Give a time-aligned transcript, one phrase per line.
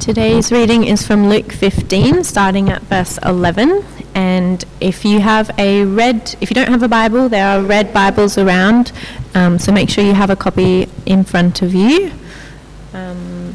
[0.00, 3.84] Today's reading is from Luke 15, starting at verse 11.
[4.14, 7.92] And if you have a red, if you don't have a Bible, there are red
[7.92, 8.92] Bibles around.
[9.34, 12.12] Um, so make sure you have a copy in front of you.
[12.94, 13.54] Um,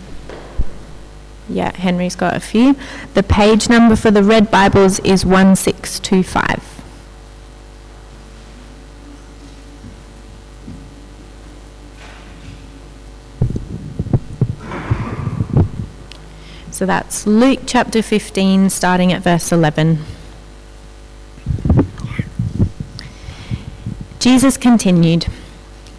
[1.49, 2.75] yeah, Henry's got a few.
[3.15, 6.74] The page number for the red Bibles is 1625.
[16.85, 19.99] That's Luke chapter 15, starting at verse 11.
[24.19, 25.27] Jesus continued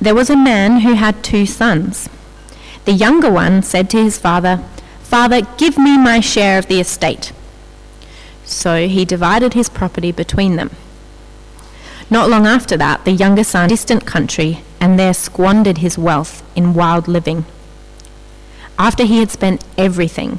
[0.01, 2.09] There was a man who had two sons.
[2.85, 4.63] The younger one said to his father,
[5.03, 7.33] Father, give me my share of the estate.
[8.45, 10.71] So he divided his property between them.
[12.11, 16.75] Not long after that, the younger son distant country and there squandered his wealth in
[16.75, 17.45] wild living.
[18.79, 20.39] After he had spent everything,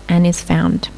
[0.11, 0.89] and is found.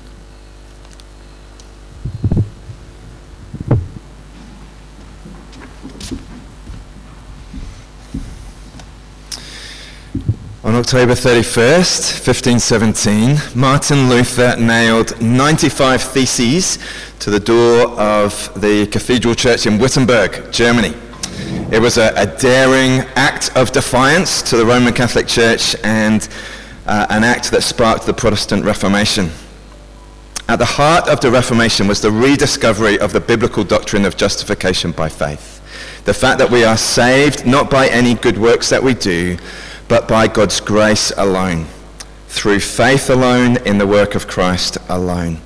[10.63, 16.79] On October 31st, 1517, Martin Luther nailed 95 theses
[17.19, 20.95] to the door of the Cathedral Church in Wittenberg, Germany.
[21.71, 26.27] It was a, a daring act of defiance to the Roman Catholic Church and
[26.85, 29.29] uh, an act that sparked the Protestant Reformation.
[30.47, 34.91] At the heart of the Reformation was the rediscovery of the biblical doctrine of justification
[34.91, 35.61] by faith.
[36.05, 39.37] The fact that we are saved not by any good works that we do,
[39.87, 41.65] but by God's grace alone,
[42.27, 45.39] through faith alone in the work of Christ alone.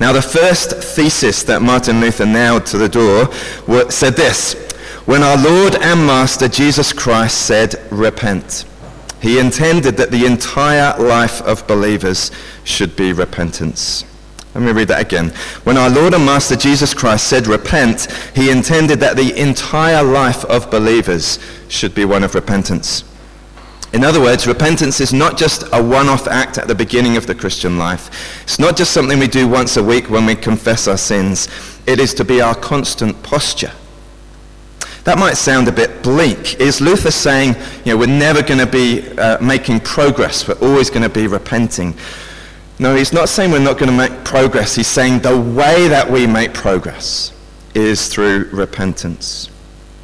[0.00, 3.32] Now, the first thesis that Martin Luther nailed to the door
[3.90, 4.54] said this
[5.06, 8.64] When our Lord and Master Jesus Christ said, Repent,
[9.20, 12.30] he intended that the entire life of believers
[12.64, 14.04] should be repentance.
[14.54, 15.28] Let me read that again.
[15.64, 20.44] When our Lord and Master Jesus Christ said, Repent, he intended that the entire life
[20.46, 21.38] of believers
[21.68, 23.04] should be one of repentance.
[23.92, 27.34] In other words, repentance is not just a one-off act at the beginning of the
[27.34, 28.42] Christian life.
[28.42, 31.48] It's not just something we do once a week when we confess our sins.
[31.86, 33.72] It is to be our constant posture.
[35.04, 36.60] That might sound a bit bleak.
[36.60, 37.54] Is Luther saying,
[37.84, 41.26] you know, we're never going to be uh, making progress, we're always going to be
[41.26, 41.94] repenting?
[42.80, 44.76] No, he's not saying we're not going to make progress.
[44.76, 47.32] He's saying the way that we make progress
[47.74, 49.50] is through repentance.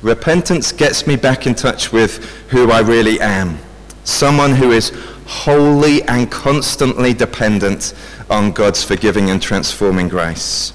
[0.03, 3.59] Repentance gets me back in touch with who I really am.
[4.03, 4.93] Someone who is
[5.27, 7.95] wholly and constantly dependent
[8.29, 10.73] on God's forgiving and transforming grace.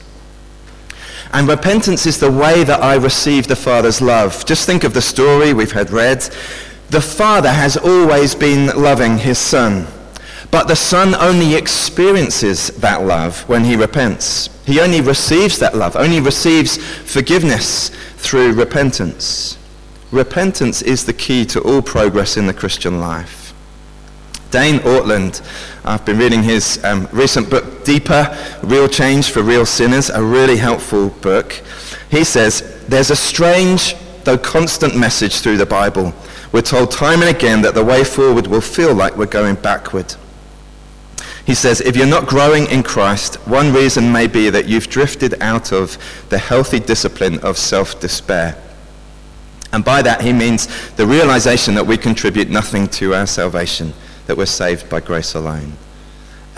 [1.32, 4.46] And repentance is the way that I receive the Father's love.
[4.46, 6.22] Just think of the story we've had read.
[6.90, 9.86] The Father has always been loving his Son.
[10.50, 14.50] But the Son only experiences that love when he repents.
[14.66, 19.58] He only receives that love, only receives forgiveness through repentance.
[20.12, 23.49] Repentance is the key to all progress in the Christian life.
[24.52, 25.42] Dane Ortlund.
[25.86, 30.58] I've been reading his um, recent book, Deeper, Real Change for Real Sinners, a really
[30.58, 31.62] helpful book.
[32.10, 36.14] He says, there's a strange, though constant message through the Bible.
[36.52, 40.16] We're told time and again that the way forward will feel like we're going backward.
[41.46, 45.42] He says, if you're not growing in Christ, one reason may be that you've drifted
[45.42, 45.98] out of
[46.30, 48.56] the healthy discipline of self-despair.
[49.72, 53.94] And by that he means the realization that we contribute nothing to our salvation,
[54.30, 55.74] that we're saved by grace alone.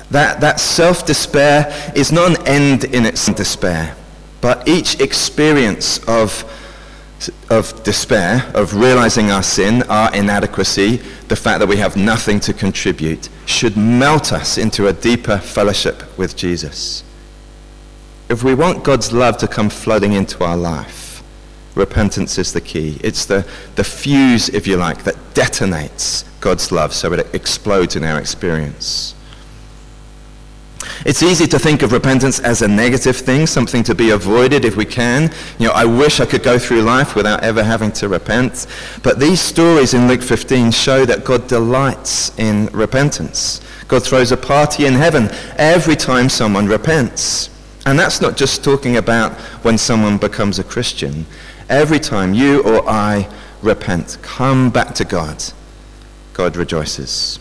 [0.09, 3.95] That, that self-despair is not an end in its despair,
[4.41, 6.43] but each experience of
[7.49, 10.97] of despair, of realizing our sin, our inadequacy,
[11.27, 16.01] the fact that we have nothing to contribute, should melt us into a deeper fellowship
[16.17, 17.03] with Jesus.
[18.27, 21.00] If we want God's love to come flooding into our life,
[21.75, 22.97] repentance is the key.
[23.03, 28.03] It's the, the fuse, if you like, that detonates God's love so it explodes in
[28.03, 29.15] our experience.
[31.05, 34.75] It's easy to think of repentance as a negative thing, something to be avoided if
[34.75, 35.31] we can.
[35.57, 38.67] You know, I wish I could go through life without ever having to repent.
[39.01, 43.61] But these stories in Luke 15 show that God delights in repentance.
[43.87, 47.49] God throws a party in heaven every time someone repents.
[47.85, 49.33] And that's not just talking about
[49.63, 51.25] when someone becomes a Christian.
[51.71, 53.29] Every time you or I
[53.61, 55.41] repent, come back to God,
[56.33, 57.39] God rejoices.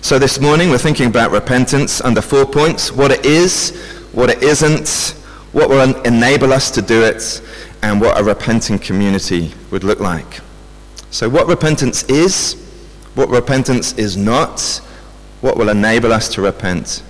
[0.00, 2.90] So this morning we're thinking about repentance under four points.
[2.90, 3.78] What it is,
[4.12, 5.14] what it isn't,
[5.52, 7.42] what will enable us to do it,
[7.82, 10.40] and what a repenting community would look like.
[11.10, 12.54] So what repentance is,
[13.14, 14.80] what repentance is not,
[15.42, 17.02] what will enable us to repent,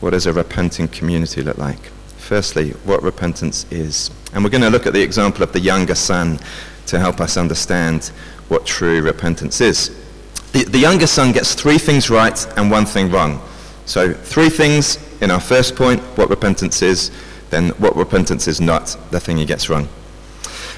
[0.00, 1.92] what does a repenting community look like?
[2.26, 4.10] Firstly, what repentance is.
[4.32, 6.40] And we're going to look at the example of the younger son
[6.86, 8.06] to help us understand
[8.48, 9.96] what true repentance is.
[10.50, 13.40] The, the younger son gets three things right and one thing wrong.
[13.84, 17.12] So three things in our first point, what repentance is,
[17.50, 19.86] then what repentance is not, the thing he gets wrong.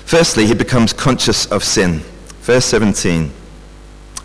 [0.04, 2.00] Firstly, he becomes conscious of sin.
[2.42, 3.32] Verse 17.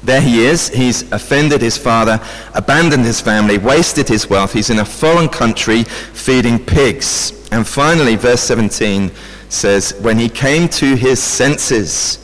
[0.04, 0.70] There he is.
[0.70, 2.20] He's offended his father,
[2.54, 4.52] abandoned his family, wasted his wealth.
[4.52, 7.48] He's in a foreign country feeding pigs.
[7.52, 9.12] And finally, verse 17
[9.48, 12.20] says, when he came to his senses,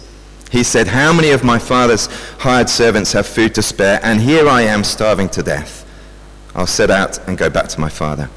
[0.51, 2.07] he said, How many of my father's
[2.39, 5.85] hired servants have food to spare, and here I am starving to death?
[6.55, 8.29] I'll set out and go back to my father.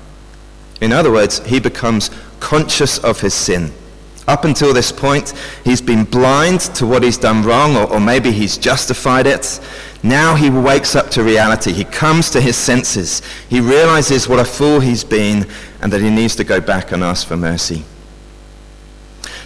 [0.81, 3.73] In other words, he becomes conscious of his sin.
[4.29, 5.35] Up until this point,
[5.65, 9.61] he's been blind to what he's done wrong, or, or, maybe he's justified it.
[10.05, 11.73] Now he wakes up to reality.
[11.73, 13.23] He comes to his senses.
[13.49, 15.47] He realizes what a fool he's been
[15.81, 17.85] and that he needs to go back and ask for mercy.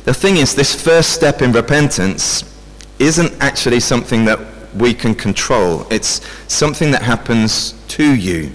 [0.04, 2.44] The thing is, this first step in repentance
[2.98, 4.38] isn't actually something that
[4.74, 5.86] we can control.
[5.90, 6.20] It's
[6.52, 8.52] something that happens to you.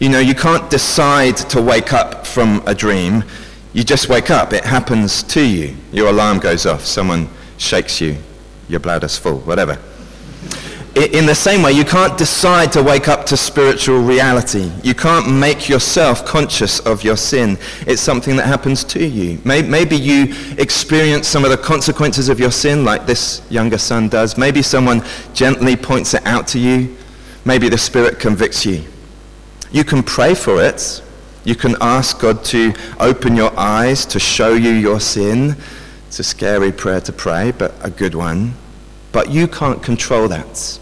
[0.00, 3.24] You know, you can't decide to wake up from a dream.
[3.78, 4.52] You just wake up.
[4.52, 5.76] It happens to you.
[5.92, 6.84] Your alarm goes off.
[6.84, 8.16] Someone shakes you.
[8.68, 9.38] Your bladder's full.
[9.38, 9.78] Whatever
[10.96, 14.72] in the same way, you can't decide to wake up to spiritual reality.
[14.82, 17.56] You can't make yourself conscious of your sin.
[17.86, 19.38] It's something that happens to you.
[19.44, 24.36] Maybe you experience some of the consequences of your sin like this younger son does.
[24.36, 25.04] Maybe someone
[25.34, 26.96] gently points it out to you.
[27.44, 28.82] Maybe the Spirit convicts you.
[29.70, 31.00] You can pray for it.
[31.48, 35.56] You can ask God to open your eyes to show you your sin.
[36.06, 38.52] It's a scary prayer to pray, but a good one.
[39.12, 40.78] But you can't control that.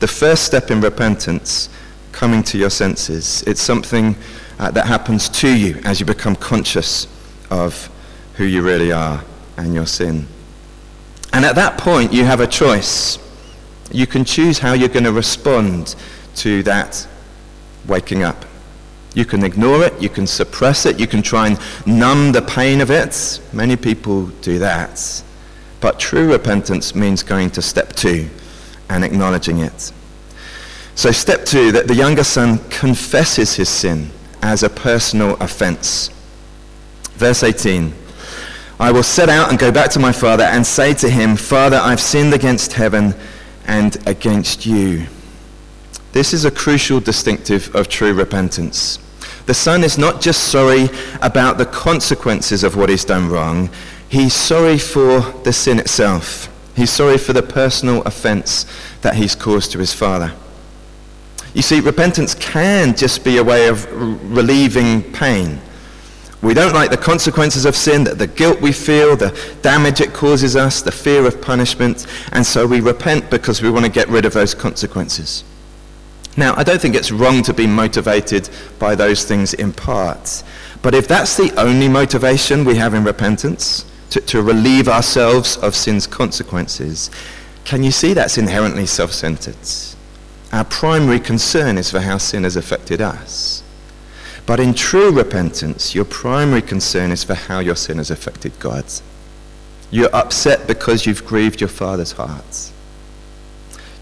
[0.00, 1.68] The first step in repentance,
[2.10, 4.16] coming to your senses, it's something
[4.58, 7.06] uh, that happens to you as you become conscious
[7.48, 7.88] of
[8.34, 9.22] who you really are
[9.58, 10.26] and your sin.
[11.32, 13.16] And at that point, you have a choice.
[13.92, 15.94] You can choose how you're going to respond
[16.34, 17.06] to that
[17.86, 18.44] waking up.
[19.14, 22.80] You can ignore it, you can suppress it, you can try and numb the pain
[22.80, 23.40] of it.
[23.52, 25.22] Many people do that.
[25.80, 28.28] But true repentance means going to step two,
[28.88, 29.92] and acknowledging it.
[30.94, 34.10] So step two, that the younger son confesses his sin
[34.42, 36.10] as a personal offense.
[37.14, 37.94] Verse 18.
[38.78, 41.76] I will set out and go back to my father and say to him, Father,
[41.76, 43.14] I've sinned against heaven
[43.66, 45.06] and against you.
[46.12, 48.98] This is a crucial distinctive of true repentance.
[49.46, 50.88] The son is not just sorry
[51.22, 53.70] about the consequences of what he's done wrong,
[54.08, 56.48] he's sorry for the sin itself.
[56.76, 58.66] He's sorry for the personal offense
[59.02, 60.32] that he's caused to his father.
[61.54, 63.90] You see, repentance can just be a way of
[64.32, 65.60] relieving pain.
[66.42, 70.56] We don't like the consequences of sin, the guilt we feel, the damage it causes
[70.56, 74.24] us, the fear of punishment, and so we repent because we want to get rid
[74.24, 75.44] of those consequences.
[76.36, 80.42] Now, I don't think it's wrong to be motivated by those things in part,
[80.82, 85.74] but if that's the only motivation we have in repentance, to, to relieve ourselves of
[85.74, 87.10] sin's consequences,
[87.64, 89.56] can you see that's inherently self-centered?
[90.52, 93.62] Our primary concern is for how sin has affected us.
[94.46, 98.84] But in true repentance, your primary concern is for how your sin has affected God.
[99.92, 102.72] You're upset because you've grieved your Father's heart.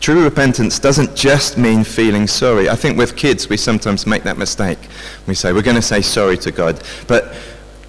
[0.01, 2.69] True repentance doesn't just mean feeling sorry.
[2.69, 4.79] I think with kids, we sometimes make that mistake.
[5.27, 6.83] We say, we're going to say sorry to God.
[7.07, 7.35] But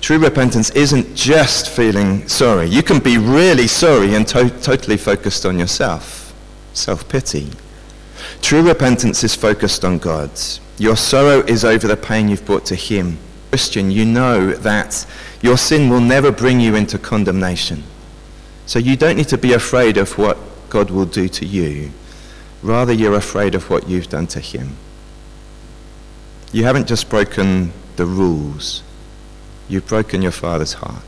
[0.01, 2.67] true repentance isn't just feeling sorry.
[2.67, 6.33] You can be really sorry and to- totally focused on yourself.
[6.73, 7.49] Self-pity.
[8.41, 10.31] True repentance is focused on God.
[10.77, 13.17] Your sorrow is over the pain you've brought to him.
[13.49, 15.05] Christian, you know that
[15.41, 17.83] your sin will never bring you into condemnation.
[18.65, 20.37] So you don't need to be afraid of what
[20.69, 21.91] God will do to you.
[22.61, 24.75] Rather, you're afraid of what you've done to him.
[26.51, 28.83] You haven't just broken the rules.
[29.67, 31.03] You've broken your father's heart.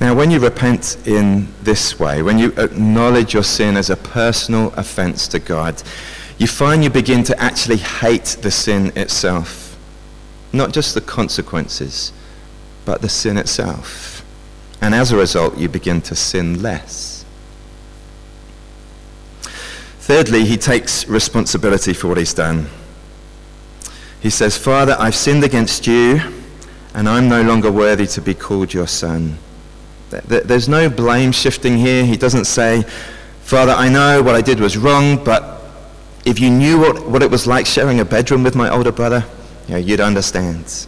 [0.00, 4.72] Now, when you repent in this way, when you acknowledge your sin as a personal
[4.74, 5.82] offense to God,
[6.36, 9.78] you find you begin to actually hate the sin itself.
[10.52, 12.12] Not just the consequences,
[12.84, 14.13] but the sin itself.
[14.84, 17.24] And as a result, you begin to sin less.
[20.00, 22.66] Thirdly, he takes responsibility for what he's done.
[24.20, 26.20] He says, Father, I've sinned against you,
[26.92, 29.38] and I'm no longer worthy to be called your son.
[30.10, 32.04] There's no blame shifting here.
[32.04, 32.82] He doesn't say,
[33.40, 35.64] Father, I know what I did was wrong, but
[36.26, 39.24] if you knew what, what it was like sharing a bedroom with my older brother,
[39.66, 40.86] you know, you'd understand.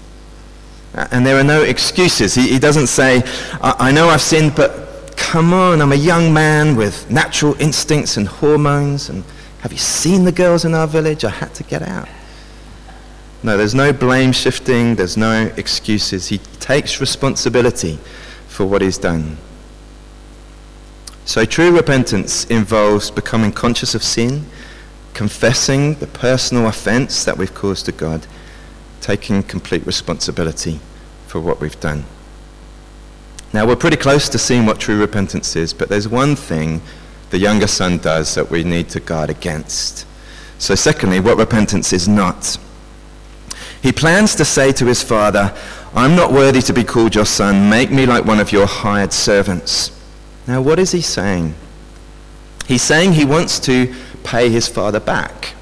[0.97, 2.35] And there are no excuses.
[2.35, 3.23] He, he doesn't say,
[3.61, 8.17] I, I know I've sinned, but come on, I'm a young man with natural instincts
[8.17, 9.09] and hormones.
[9.09, 9.25] And
[9.61, 11.25] have you seen the girls in our village?
[11.25, 12.09] I had to get out.
[13.43, 14.95] No, there's no blame shifting.
[14.95, 16.29] There's no excuses.
[16.29, 17.99] He takes responsibility
[18.49, 19.37] for what he's done.
[21.27, 24.47] So true repentance involves becoming conscious of sin
[25.17, 28.27] confessing the personal offense that we've caused to God,
[29.01, 30.81] taking complete responsibility
[31.27, 32.05] for what we've done.
[33.53, 36.83] Now, we're pretty close to seeing what true repentance is, but there's one thing
[37.31, 40.07] the younger son does that we need to guard against.
[40.59, 42.59] So, secondly, what repentance is not.
[43.83, 45.57] He plans to say to his father,
[45.95, 47.71] I'm not worthy to be called your son.
[47.71, 49.93] Make me like one of your hired servants.
[50.47, 51.55] Now, what is he saying?
[52.67, 55.55] He's saying he wants to pay his father back.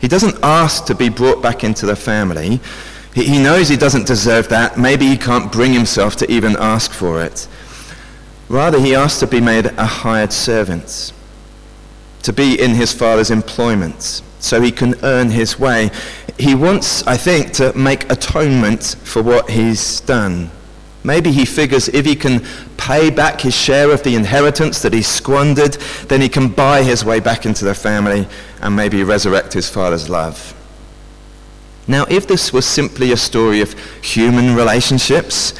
[0.00, 2.60] He doesn't ask to be brought back into the family.
[3.14, 4.78] He, he knows he doesn't deserve that.
[4.78, 7.48] Maybe he can't bring himself to even ask for it.
[8.48, 11.12] Rather, he asks to be made a hired servant,
[12.22, 15.90] to be in his father's employment, so he can earn his way.
[16.38, 20.50] He wants, I think, to make atonement for what he's done.
[21.08, 22.44] Maybe he figures if he can
[22.76, 27.02] pay back his share of the inheritance that he squandered, then he can buy his
[27.02, 28.28] way back into the family
[28.60, 30.54] and maybe resurrect his father's love.
[31.86, 33.72] Now, if this was simply a story of
[34.04, 35.54] human relationships,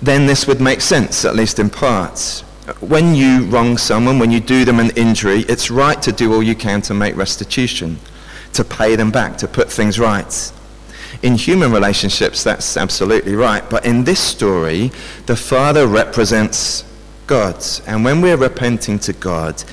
[0.00, 2.40] then this would make sense, at least in parts.
[2.80, 6.42] When you wrong someone, when you do them an injury, it's right to do all
[6.42, 7.98] you can to make restitution,
[8.54, 10.50] to pay them back, to put things right.
[11.24, 13.68] In human relationships, that's absolutely right.
[13.70, 14.92] But in this story,
[15.24, 16.84] the Father represents
[17.26, 17.64] God.
[17.86, 19.64] And when we're repenting to God,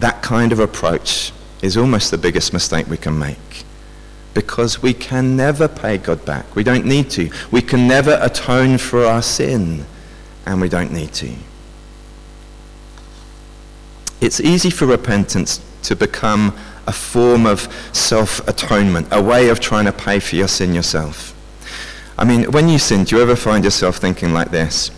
[0.00, 3.62] that kind of approach is almost the biggest mistake we can make.
[4.34, 6.56] Because we can never pay God back.
[6.56, 7.30] We don't need to.
[7.52, 9.86] We can never atone for our sin.
[10.46, 11.32] And we don't need to.
[14.20, 19.92] It's easy for repentance to become a form of self-atonement, a way of trying to
[19.92, 21.34] pay for your sin yourself.
[22.18, 24.90] I mean, when you sin, do you ever find yourself thinking like this?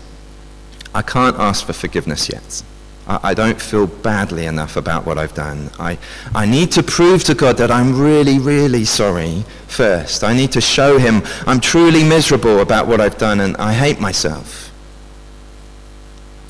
[0.93, 2.63] I can't ask for forgiveness yet.
[3.07, 5.69] I, I don't feel badly enough about what I've done.
[5.79, 5.97] I,
[6.33, 10.23] I need to prove to God that I'm really, really sorry first.
[10.23, 13.99] I need to show him I'm truly miserable about what I've done and I hate
[13.99, 14.71] myself.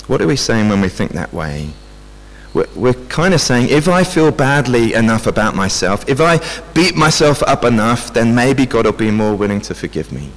[0.08, 1.72] What are we saying when we think that way?
[2.56, 6.40] We're, we're kind of saying if I feel badly enough about myself, if I
[6.74, 10.32] beat myself up enough, then maybe God will be more willing to forgive me.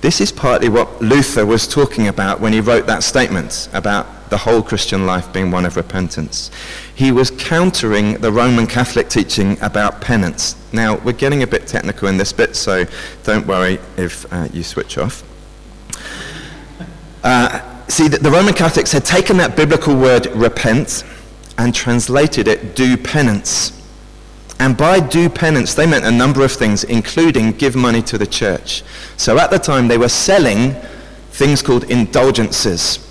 [0.00, 4.36] This is partly what Luther was talking about when he wrote that statement about the
[4.36, 6.52] whole Christian life being one of repentance.
[6.94, 10.54] He was countering the Roman Catholic teaching about penance.
[10.72, 12.84] Now, we're getting a bit technical in this bit, so
[13.24, 15.24] don't worry if uh, you switch off.
[17.24, 21.04] Uh, see, that the Roman Catholics had taken that biblical word repent
[21.56, 23.72] and translated it do penance.
[24.60, 28.26] And by do penance, they meant a number of things, including give money to the
[28.26, 28.82] church.
[29.16, 30.74] So at the time, they were selling
[31.30, 33.07] things called indulgences.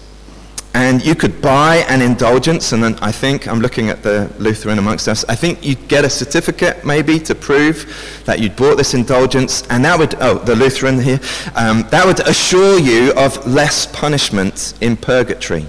[0.78, 4.78] And you could buy an indulgence, and then I think, I'm looking at the Lutheran
[4.78, 8.94] amongst us, I think you'd get a certificate maybe to prove that you'd bought this
[8.94, 11.20] indulgence, and that would, oh, the Lutheran here,
[11.56, 15.66] um, that would assure you of less punishment in purgatory.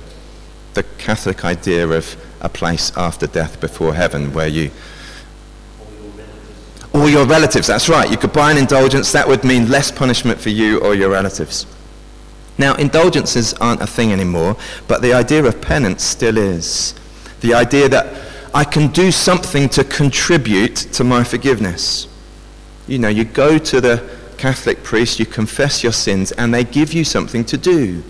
[0.74, 4.70] The Catholic idea of a place after death before heaven where you
[6.92, 7.68] or your relatives.
[7.68, 8.10] That's right.
[8.10, 9.10] You could buy an indulgence.
[9.12, 11.64] That would mean less punishment for you or your relatives.
[12.58, 14.56] Now, indulgences aren't a thing anymore,
[14.88, 16.94] but the idea of penance still is.
[17.40, 22.08] The idea that I can do something to contribute to my forgiveness.
[22.88, 26.92] You know, you go to the Catholic priest, you confess your sins, and they give
[26.92, 28.02] you something to do.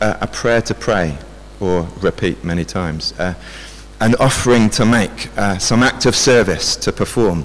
[0.00, 1.18] A prayer to pray,
[1.60, 3.12] or repeat many times.
[3.18, 3.34] Uh,
[4.00, 7.44] an offering to make, uh, some act of service to perform.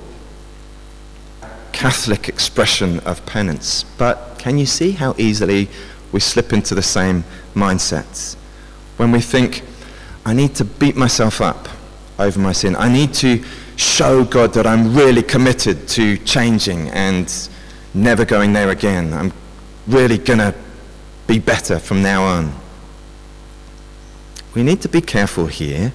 [1.73, 3.83] Catholic expression of penance.
[3.97, 5.67] But can you see how easily
[6.11, 7.23] we slip into the same
[7.55, 8.35] mindsets?
[8.97, 9.63] When we think,
[10.23, 11.67] I need to beat myself up
[12.19, 12.75] over my sin.
[12.75, 13.43] I need to
[13.75, 17.27] show God that I'm really committed to changing and
[17.95, 19.13] never going there again.
[19.13, 19.33] I'm
[19.87, 20.53] really going to
[21.25, 22.53] be better from now on.
[24.53, 25.91] We need to be careful here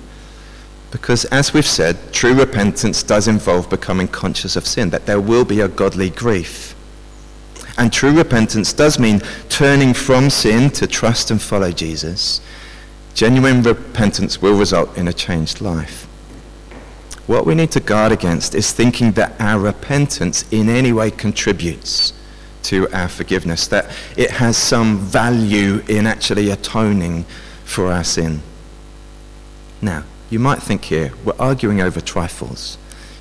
[0.90, 5.44] because, as we've said, true repentance does involve becoming conscious of sin, that there will
[5.44, 6.74] be a godly grief.
[7.80, 12.42] And true repentance does mean turning from sin to trust and follow Jesus.
[13.14, 16.04] Genuine repentance will result in a changed life.
[17.26, 22.12] What we need to guard against is thinking that our repentance in any way contributes
[22.64, 27.24] to our forgiveness, that it has some value in actually atoning
[27.64, 28.42] for our sin.
[29.80, 32.76] Now, you might think here, we're arguing over trifles.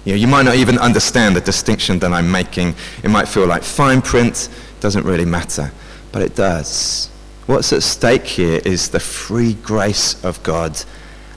[0.06, 2.76] You, know, you might not even understand the distinction that I'm making.
[3.04, 5.72] It might feel like fine print, doesn't really matter.
[6.12, 7.10] But it does.
[7.46, 10.82] What's at stake here is the free grace of God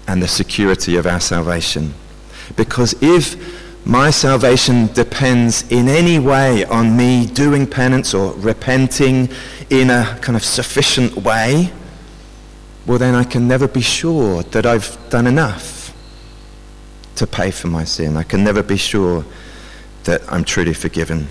[0.07, 1.95] and the security of our salvation.
[2.57, 3.37] Because if
[3.85, 9.29] my salvation depends in any way on me doing penance or repenting
[9.71, 11.73] in a kind of sufficient way,
[12.87, 15.82] well, then I can never be sure that I've done enough
[17.17, 18.17] to pay for my sin.
[18.17, 19.25] I can never be sure
[20.05, 21.29] that I'm truly forgiven.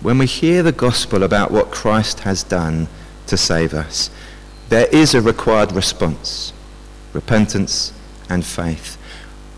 [0.00, 2.88] When we hear the gospel about what Christ has done
[3.26, 4.10] to save us,
[4.68, 6.52] there is a required response
[7.14, 7.92] repentance
[8.28, 8.96] and faith.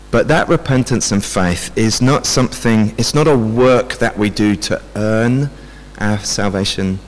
[0.09, 4.55] But that repentance and faith is not something, it's not a work that we do
[4.55, 5.49] to earn
[5.99, 6.99] our salvation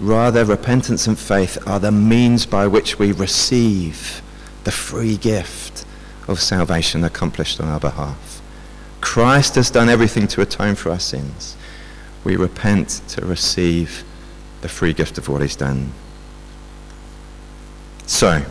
[0.00, 4.22] Rather, repentance and faith are the means by which we receive
[4.62, 5.84] the free gift
[6.28, 8.40] of salvation accomplished on our behalf.
[9.00, 11.56] Christ has done everything to atone for our sins.
[12.24, 14.04] We repent to receive
[14.60, 15.92] the free gift of what he's done.
[18.06, 18.42] So,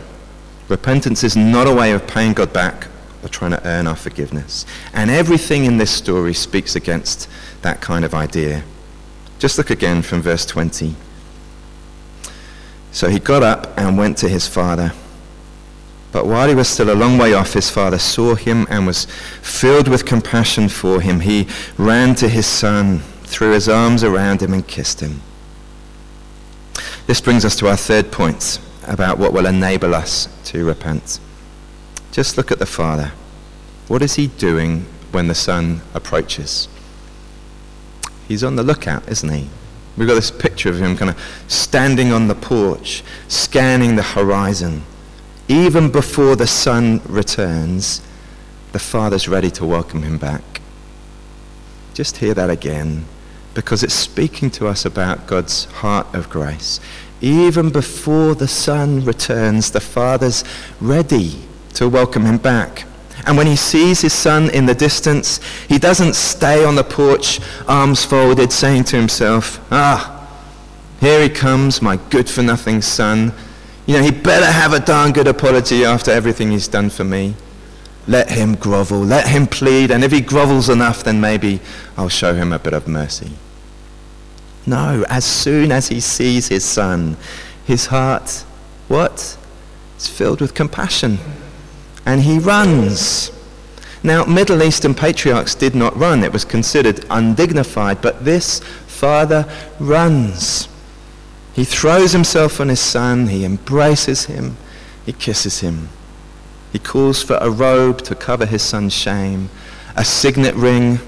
[0.68, 2.88] repentance is not a way of paying God back
[3.22, 4.64] or trying to earn our forgiveness.
[4.92, 7.28] And everything in this story speaks against
[7.62, 8.64] that kind of idea.
[9.38, 10.94] Just look again from verse 20.
[12.92, 14.92] So he got up and went to his father.
[16.10, 19.06] But while he was still a long way off, his father saw him and was
[19.42, 21.20] filled with compassion for him.
[21.20, 25.20] He ran to his son, threw his arms around him, and kissed him.
[27.06, 31.20] This brings us to our third point about what will enable us to repent.
[32.10, 33.12] Just look at the father.
[33.86, 36.68] What is he doing when the son approaches?
[38.26, 39.48] He's on the lookout, isn't he?
[39.96, 44.82] We've got this picture of him kind of standing on the porch, scanning the horizon.
[45.48, 48.02] Even before the son returns,
[48.72, 50.60] the father's ready to welcome him back.
[51.94, 53.06] Just hear that again,
[53.54, 56.80] because it's speaking to us about God's heart of grace.
[57.22, 60.44] Even before the son returns, the father's
[60.82, 61.40] ready
[61.74, 62.84] to welcome him back.
[63.26, 67.40] And when he sees his son in the distance, he doesn't stay on the porch,
[67.66, 70.14] arms folded, saying to himself, Ah,
[71.00, 73.32] here he comes, my good for nothing son.
[73.88, 77.34] You know, he better have a darn good apology after everything he's done for me.
[78.06, 81.60] Let him grovel, let him plead, and if he grovels enough, then maybe
[81.96, 83.30] I'll show him a bit of mercy.
[84.66, 87.16] No, as soon as he sees his son,
[87.64, 88.44] his heart,
[88.88, 89.38] what?
[89.96, 91.16] It's filled with compassion.
[92.04, 93.32] And he runs.
[94.02, 96.22] Now, Middle Eastern patriarchs did not run.
[96.24, 98.02] It was considered undignified.
[98.02, 100.68] But this father runs.
[101.58, 103.26] He throws himself on his son.
[103.26, 104.56] He embraces him.
[105.04, 105.88] He kisses him.
[106.72, 109.50] He calls for a robe to cover his son's shame,
[109.96, 111.00] a signet ring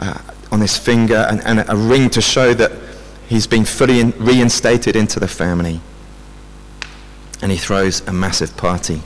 [0.00, 0.18] uh,
[0.50, 2.72] on his finger, and, and, a ring to show that
[3.28, 5.82] he's been fully in, reinstated into the family.
[7.42, 9.02] And he throws a massive party.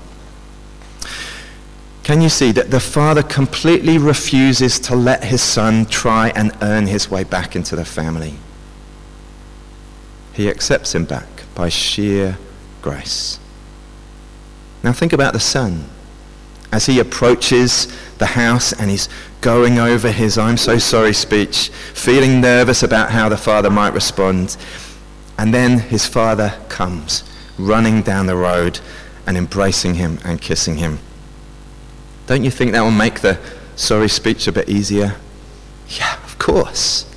[2.04, 6.86] Can you see that the father completely refuses to let his son try and earn
[6.86, 8.36] his way back into the family?
[10.32, 12.38] He accepts him back by sheer
[12.82, 13.38] grace.
[14.82, 15.84] Now think about the son.
[16.72, 17.88] As he approaches
[18.18, 19.08] the house and he's
[19.40, 24.56] going over his I'm so sorry speech, feeling nervous about how the father might respond.
[25.36, 27.24] And then his father comes
[27.58, 28.80] running down the road
[29.26, 30.98] and embracing him and kissing him.
[32.26, 33.38] Don't you think that will make the
[33.74, 35.16] sorry speech a bit easier?
[35.88, 37.09] Yeah, of course.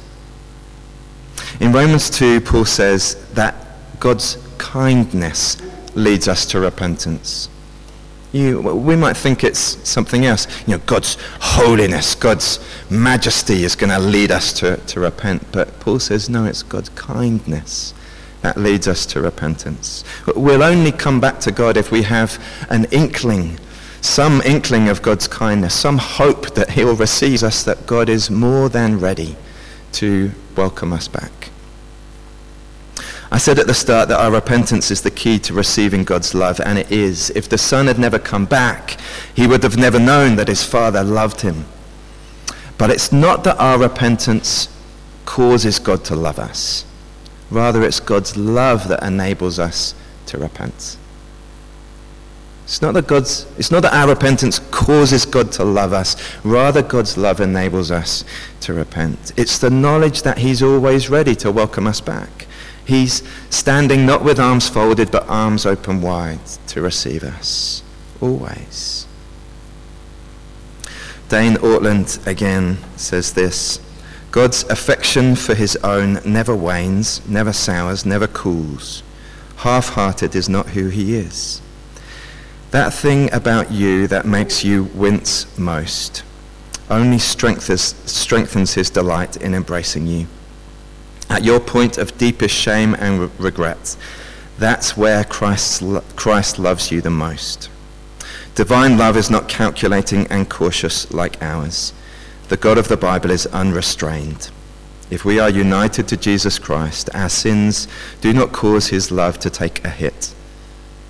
[1.64, 3.56] In Romans 2, Paul says that
[3.98, 5.56] God's kindness
[5.96, 7.48] leads us to repentance.
[8.34, 10.46] You, we might think it's something else.
[10.68, 15.54] You know, God's holiness, God's majesty is going to lead us to, to repent.
[15.54, 17.94] But Paul says, no, it's God's kindness
[18.42, 20.04] that leads us to repentance.
[20.36, 23.58] We'll only come back to God if we have an inkling,
[24.02, 28.68] some inkling of God's kindness, some hope that he'll receive us, that God is more
[28.68, 29.38] than ready
[29.94, 31.52] to welcome us back.
[33.34, 36.60] I said at the start that our repentance is the key to receiving God's love,
[36.60, 37.32] and it is.
[37.32, 39.00] If the Son had never come back,
[39.34, 41.66] he would have never known that his Father loved him.
[42.78, 44.70] But it's not that our repentance
[45.26, 46.86] causes God to love us.
[47.50, 49.96] Rather, it's God's love that enables us
[50.28, 50.98] to repent.
[52.66, 56.16] It's not that God's, it's not that our repentance causes God to love us.
[56.44, 58.26] Rather, God's love enables us
[58.62, 59.34] to repent.
[59.36, 62.43] It's the knowledge that he's always ready to welcome us back.
[62.86, 67.82] He's standing not with arms folded, but arms open wide to receive us.
[68.20, 69.08] Always.
[71.30, 73.80] Dane Ortlund again says this
[74.32, 79.04] God's affection for his own never wanes, never sours, never cools.
[79.58, 81.62] Half hearted is not who he is.
[82.72, 86.24] That thing about you that makes you wince most
[86.90, 90.28] only strengthens, strengthens his delight in embracing you
[91.30, 93.96] at your point of deepest shame and re- regret,
[94.58, 95.26] that's where
[95.82, 97.70] lo- Christ loves you the most.
[98.56, 101.92] Divine love is not calculating and cautious like ours.
[102.50, 104.52] The God of the Bible is unrestrained.
[105.10, 107.88] If we are united to Jesus Christ, our sins
[108.22, 110.34] do not cause his love to take a hit.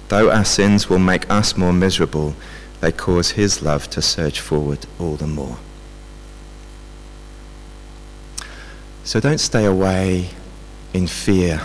[0.09, 2.35] Though our sins will make us more miserable,
[2.81, 5.57] they cause his love to surge forward all the more.
[9.03, 10.29] So don't stay away
[10.93, 11.61] in fear.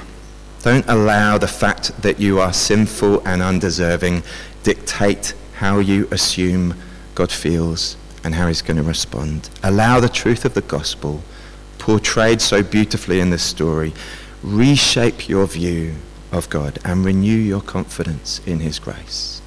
[0.62, 4.24] Don't allow the fact that you are sinful and undeserving
[4.64, 6.74] dictate how you assume
[7.14, 9.50] God feels and how he's going to respond.
[9.62, 11.22] Allow the truth of the gospel,
[11.78, 13.94] portrayed so beautifully in this story,
[14.42, 15.94] reshape your view
[16.32, 19.37] of God and renew your confidence in his grace.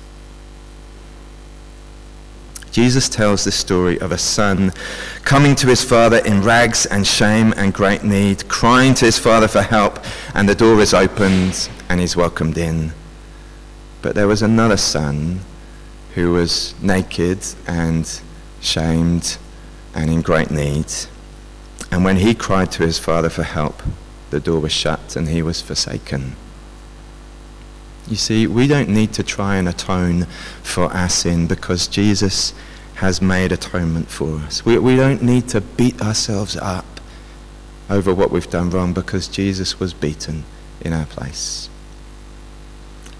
[2.71, 4.71] Jesus tells the story of a son
[5.23, 9.49] coming to his father in rags and shame and great need, crying to his father
[9.49, 9.99] for help,
[10.33, 12.93] and the door is opened and he's welcomed in.
[14.01, 15.41] But there was another son
[16.15, 18.21] who was naked and
[18.61, 19.37] shamed
[19.93, 20.87] and in great need.
[21.91, 23.83] And when he cried to his father for help,
[24.29, 26.35] the door was shut and he was forsaken.
[28.07, 30.25] You see, we don't need to try and atone
[30.63, 32.53] for our sin because Jesus
[32.95, 34.65] has made atonement for us.
[34.65, 36.99] We, we don't need to beat ourselves up
[37.89, 40.43] over what we've done wrong because Jesus was beaten
[40.81, 41.69] in our place.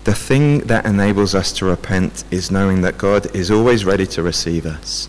[0.03, 4.23] The thing that enables us to repent is knowing that God is always ready to
[4.23, 5.07] receive us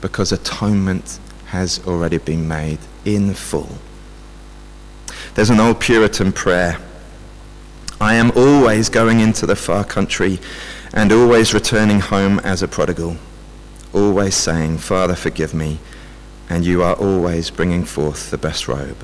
[0.00, 3.78] because atonement has already been made in full.
[5.34, 6.78] There's an old Puritan prayer
[8.04, 10.38] I am always going into the far country
[10.92, 13.16] and always returning home as a prodigal,
[13.94, 15.78] always saying, Father, forgive me,
[16.50, 19.02] and you are always bringing forth the best robe.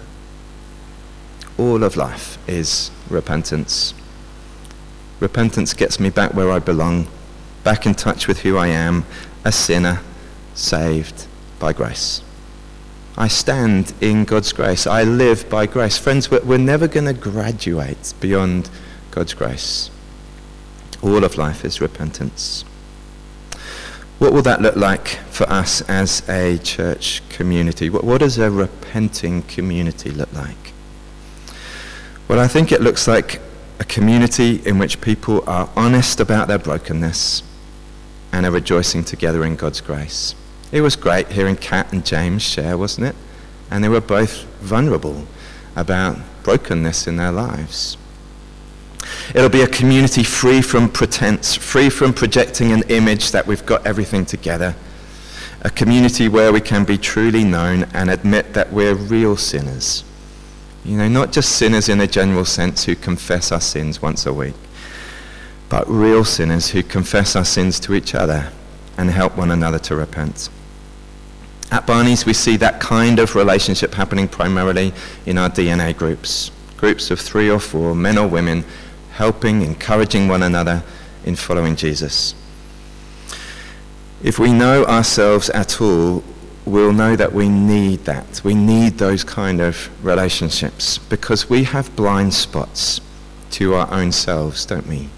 [1.57, 3.95] All of life is repentance.
[5.19, 7.09] Repentance gets me back where I belong,
[7.65, 9.07] back in touch with who I am,
[9.47, 10.03] a sinner,
[10.53, 11.27] saved
[11.59, 12.23] by grace.
[13.17, 14.87] I stand in God's grace.
[14.87, 15.97] I live by grace.
[15.97, 18.69] Friends, we're never going to graduate beyond
[19.11, 19.91] God's grace.
[21.03, 22.65] All of life is repentance.
[24.19, 27.89] What will that look like for us as a church community?
[27.89, 30.75] What, what does a repenting community look like?
[32.29, 33.41] Well, I think it looks like
[33.79, 37.43] a community in which people are honest about their brokenness
[38.31, 40.35] and are rejoicing together in God's grace.
[40.71, 43.17] It was great hearing Kat and James share, wasn't it?
[43.71, 45.27] And they were both vulnerable
[45.75, 47.97] about brokenness in their lives.
[49.35, 53.87] It'll be a community free from pretense, free from projecting an image that we've got
[53.87, 54.75] everything together.
[55.63, 60.05] A community where we can be truly known and admit that we're real sinners.
[60.85, 64.33] You know, not just sinners in a general sense who confess our sins once a
[64.33, 64.55] week,
[65.69, 68.51] but real sinners who confess our sins to each other
[68.97, 70.49] and help one another to repent.
[71.71, 74.93] At Barney's, we see that kind of relationship happening primarily
[75.27, 76.51] in our DNA groups.
[76.77, 78.65] Groups of three or four, men or women,
[79.21, 80.83] helping, encouraging one another
[81.27, 82.35] in following Jesus.
[84.23, 86.25] If we know ourselves at all,
[86.65, 88.41] we'll know that we need that.
[88.45, 93.03] We need those kind of relationships because we have blind spots
[93.51, 95.11] to our own selves, don't we?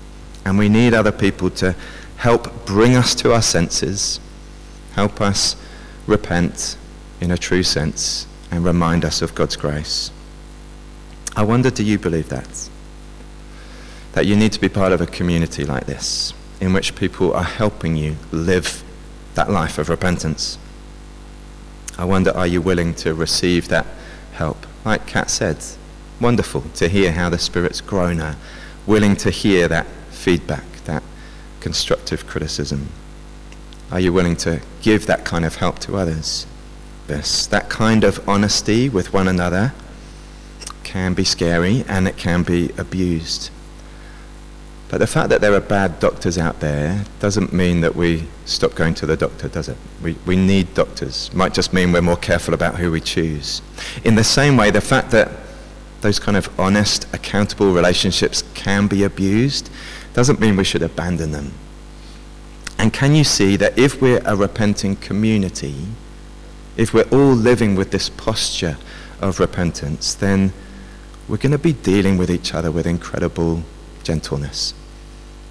[0.45, 1.77] And we need other people to
[2.17, 4.19] help bring us to our senses,
[4.95, 5.55] help us
[6.09, 6.77] repent
[7.21, 10.11] in a true sense, and remind us of God's grace.
[11.37, 12.69] I wonder, do you believe that?
[14.12, 17.42] That you need to be part of a community like this, in which people are
[17.42, 18.83] helping you live
[19.35, 20.59] that life of repentance.
[21.98, 23.87] I wonder, are you willing to receive that
[24.33, 24.66] help?
[24.85, 25.59] Like Kat said,
[26.20, 28.37] wonderful to hear how the Spirit's grown her,
[28.87, 31.03] willing to hear that feedback, that
[31.61, 32.88] constructive criticism.
[33.90, 36.46] Are you willing to give that kind of help to others?
[37.09, 39.75] Yes, that kind of honesty with one another
[40.83, 43.51] can be scary and it can be abused.
[44.93, 48.75] But the fact that there are bad doctors out there doesn't mean that we stop
[48.75, 49.79] going to the doctor, does it?
[50.03, 51.29] We, we need doctors.
[51.29, 53.63] It might just mean we're more careful about who we choose.
[54.05, 55.31] In the same way, the fact that
[56.03, 59.71] those kind of honest, accountable relationships can be abused
[60.13, 61.53] doesn't mean we should abandon them.
[62.77, 65.87] And can you see that if we're a repenting community,
[66.77, 68.77] if we're all living with this posture
[69.23, 70.53] of repentance, then
[71.29, 73.63] we're going to be dealing with each other with incredible
[74.03, 74.75] gentleness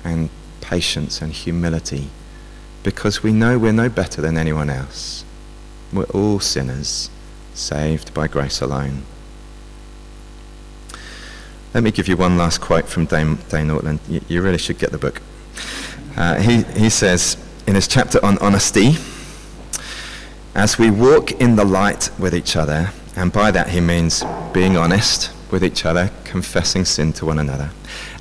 [0.03, 0.29] and
[0.61, 2.09] patience and humility
[2.83, 5.23] because we know we're no better than anyone else.
[5.93, 7.09] We're all sinners,
[7.53, 9.03] saved by grace alone.
[11.73, 13.99] Let me give you one last quote from Dane, Dane Ortlund.
[14.09, 15.21] You, you, really should get the book.
[16.17, 17.37] Uh, he, he says
[17.67, 18.95] in his chapter on honesty,
[20.53, 24.75] as we walk in the light with each other, and by that he means being
[24.75, 27.71] honest with each other, confessing sin to one another.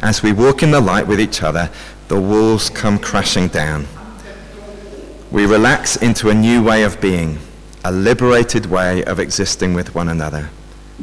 [0.03, 1.71] As we walk in the light with each other,
[2.09, 3.87] the walls come crashing down.
[5.31, 7.39] We relax into a new way of being,
[7.85, 10.51] a liberated way of existing with one another.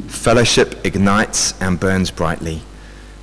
[0.06, 2.62] Fellowship ignites and burns brightly.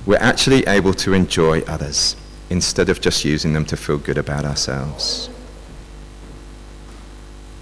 [0.04, 2.16] We're actually able to enjoy others
[2.50, 5.30] instead of just using them to feel good about ourselves.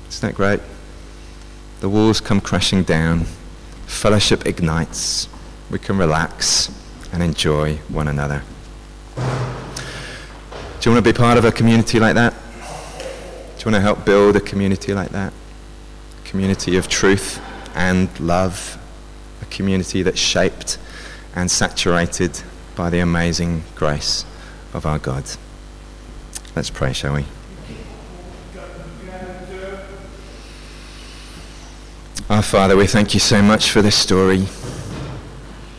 [0.08, 0.60] Isn't that great?
[1.80, 3.26] The walls come crashing down.
[3.86, 5.28] Fellowship ignites.
[5.74, 6.70] We can relax
[7.12, 8.44] and enjoy one another.
[9.16, 9.22] Do
[10.84, 12.32] you want to be part of a community like that?
[12.32, 13.04] Do
[13.58, 15.32] you want to help build a community like that?
[16.24, 17.40] A community of truth
[17.74, 18.78] and love.
[19.42, 20.78] A community that's shaped
[21.34, 22.40] and saturated
[22.76, 24.24] by the amazing grace
[24.74, 25.24] of our God.
[26.54, 27.24] Let's pray, shall we?
[32.30, 34.46] Our Father, we thank you so much for this story.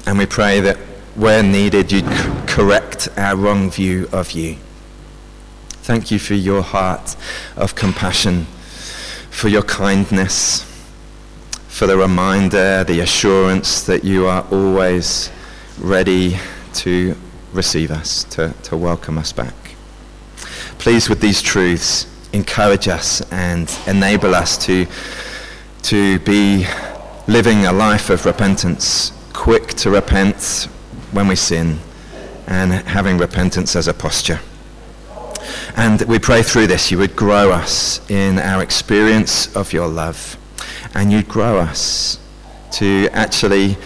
[0.08, 0.78] And we pray that
[1.16, 2.06] where needed, you'd
[2.48, 4.58] correct our wrong view of you.
[5.68, 7.16] Thank you for your heart
[7.56, 8.46] of compassion,
[9.32, 10.62] for your kindness,
[11.68, 15.32] for the reminder, the assurance that you are always
[15.80, 16.38] ready
[16.74, 17.16] to
[17.52, 19.56] receive us, to, to welcome us back.
[20.78, 24.86] Please, with these truths, encourage us and enable us to,
[25.82, 26.68] to be
[27.28, 30.68] living a life of repentance, quick to repent
[31.12, 31.80] when we sin,
[32.48, 34.40] and having repentance as a posture.
[35.76, 40.38] And we pray through this you would grow us in our experience of your love,
[40.96, 42.20] and you'd grow us
[42.74, 43.78] to actually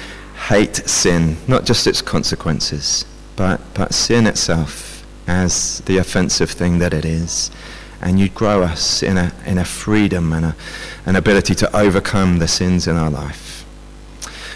[0.47, 6.93] hate sin, not just its consequences, but, but sin itself as the offensive thing that
[6.93, 7.51] it is.
[8.01, 10.55] And you'd grow us in a, in a freedom and a,
[11.05, 13.48] an ability to overcome the sins in our life.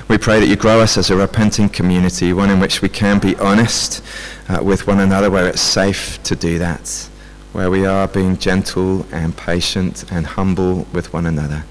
[0.09, 3.19] We pray that you grow us as a repenting community, one in which we can
[3.19, 4.03] be honest
[4.49, 7.09] uh, with one another, where it's safe to do that,
[7.53, 11.63] where we are being gentle and patient and humble with one another,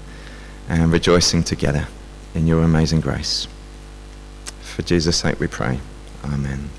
[0.67, 1.87] and rejoicing together
[2.33, 3.47] in your amazing grace.
[4.61, 5.79] For Jesus' sake we pray.
[6.23, 6.69] Amen.